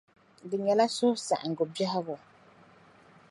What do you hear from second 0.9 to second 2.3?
suhusaɣingu biɛhigu.